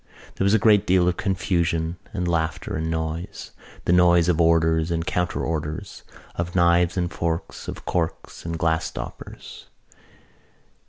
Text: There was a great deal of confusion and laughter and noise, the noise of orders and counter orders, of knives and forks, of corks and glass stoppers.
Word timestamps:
There 0.37 0.43
was 0.45 0.55
a 0.55 0.57
great 0.57 0.87
deal 0.87 1.07
of 1.07 1.17
confusion 1.17 1.95
and 2.11 2.27
laughter 2.27 2.75
and 2.75 2.89
noise, 2.89 3.51
the 3.85 3.91
noise 3.93 4.27
of 4.29 4.41
orders 4.41 4.89
and 4.89 5.05
counter 5.05 5.45
orders, 5.45 6.01
of 6.33 6.55
knives 6.55 6.97
and 6.97 7.11
forks, 7.13 7.67
of 7.67 7.85
corks 7.85 8.43
and 8.43 8.57
glass 8.57 8.85
stoppers. 8.85 9.67